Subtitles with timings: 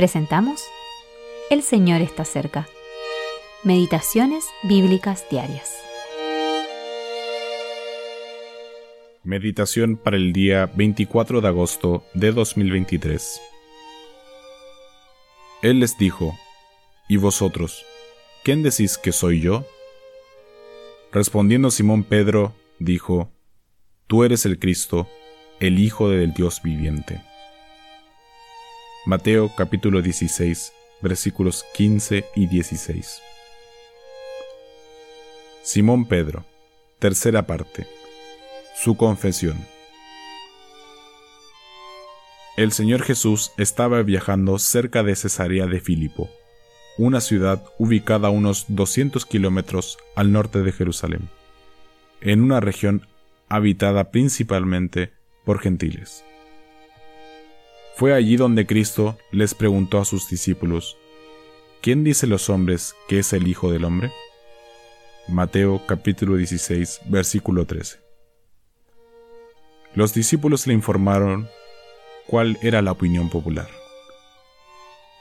[0.00, 0.62] presentamos
[1.50, 2.66] El Señor está cerca.
[3.64, 5.76] Meditaciones Bíblicas Diarias.
[9.24, 13.42] Meditación para el día 24 de agosto de 2023.
[15.60, 16.34] Él les dijo,
[17.06, 17.84] ¿Y vosotros?
[18.42, 19.66] ¿Quién decís que soy yo?
[21.12, 23.28] Respondiendo Simón Pedro, dijo,
[24.06, 25.06] Tú eres el Cristo,
[25.58, 27.20] el Hijo del Dios viviente.
[29.06, 33.22] Mateo capítulo 16, versículos 15 y 16.
[35.62, 36.44] Simón Pedro,
[36.98, 37.86] tercera parte.
[38.76, 39.56] Su confesión.
[42.58, 46.28] El Señor Jesús estaba viajando cerca de Cesarea de Filipo,
[46.98, 51.30] una ciudad ubicada a unos 200 kilómetros al norte de Jerusalén,
[52.20, 53.06] en una región
[53.48, 55.14] habitada principalmente
[55.46, 56.22] por gentiles.
[58.00, 60.96] Fue allí donde Cristo les preguntó a sus discípulos,
[61.82, 64.10] ¿quién dice los hombres que es el Hijo del Hombre?
[65.28, 67.98] Mateo capítulo 16, versículo 13.
[69.94, 71.46] Los discípulos le informaron
[72.26, 73.68] cuál era la opinión popular.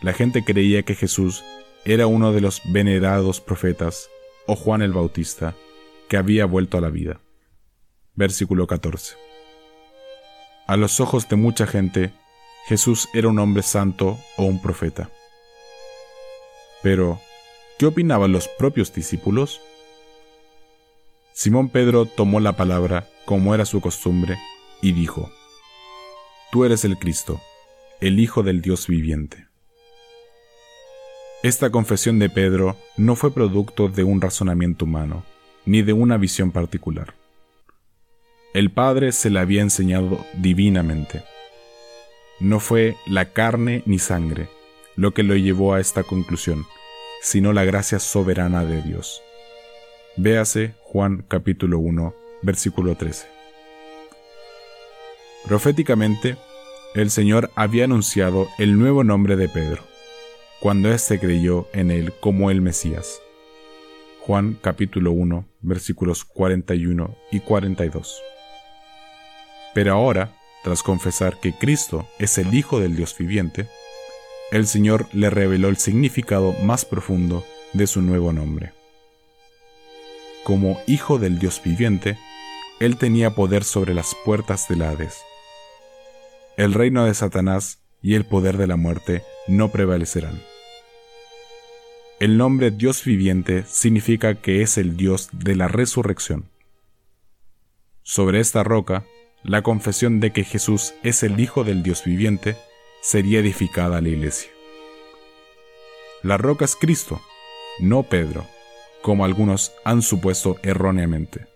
[0.02, 1.44] La gente creía que Jesús
[1.84, 4.10] era uno de los venerados profetas
[4.48, 5.54] o Juan el Bautista
[6.08, 7.20] que había vuelto a la vida.
[8.16, 9.18] Versículo 14.
[10.66, 12.14] A los ojos de mucha gente,
[12.70, 15.10] Jesús era un hombre santo o un profeta.
[16.84, 17.20] Pero,
[17.80, 19.60] ¿qué opinaban los propios discípulos?
[21.34, 24.38] Simón Pedro tomó la palabra, como era su costumbre,
[24.84, 25.32] y dijo,
[26.52, 27.42] Tú eres el Cristo,
[28.02, 29.48] el Hijo del Dios viviente.
[31.42, 35.24] Esta confesión de Pedro no fue producto de un razonamiento humano,
[35.66, 37.16] ni de una visión particular.
[38.54, 41.24] El Padre se la había enseñado divinamente.
[42.40, 44.48] No fue la carne ni sangre
[44.96, 46.66] lo que lo llevó a esta conclusión,
[47.22, 49.22] sino la gracia soberana de Dios.
[50.18, 53.28] Véase Juan capítulo 1, versículo 13.
[55.48, 56.36] Proféticamente,
[56.96, 59.84] el Señor había anunciado el nuevo nombre de Pedro,
[60.60, 63.22] cuando éste creyó en él como el Mesías.
[64.22, 68.22] Juan capítulo 1, versículos 41 y 42.
[69.74, 73.68] Pero ahora, tras confesar que Cristo es el Hijo del Dios viviente,
[74.52, 78.74] el Señor le reveló el significado más profundo de su nuevo nombre.
[80.44, 82.18] Como Hijo del Dios viviente,
[82.80, 85.18] Él tenía poder sobre las puertas del Hades.
[86.58, 90.42] El reino de Satanás y el poder de la muerte no prevalecerán.
[92.20, 96.50] El nombre Dios viviente significa que es el Dios de la resurrección.
[98.04, 99.06] Sobre esta roca,
[99.44, 102.58] la confesión de que Jesús es el Hijo del Dios viviente
[103.02, 104.52] sería edificada la iglesia.
[106.22, 107.22] La roca es Cristo,
[107.80, 108.46] no Pedro,
[109.02, 111.48] como algunos han supuesto erróneamente.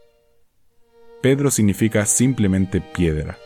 [1.22, 3.38] Pedro significa simplemente piedra,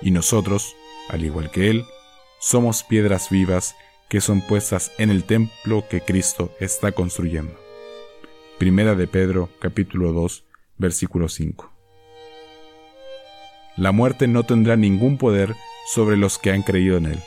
[0.00, 0.74] y nosotros,
[1.10, 1.84] al igual que él,
[2.40, 3.76] somos piedras vivas
[4.08, 7.58] que son puestas en el templo que Cristo está construyendo.
[8.58, 10.44] Primera de Pedro capítulo 2
[10.78, 11.77] versículo 5
[13.78, 15.54] la muerte no tendrá ningún poder
[15.86, 17.18] sobre los que han creído en Él.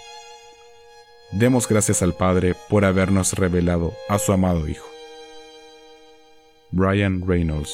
[1.32, 4.88] Demos gracias al Padre por habernos revelado a su amado Hijo.
[6.72, 7.74] Brian Reynolds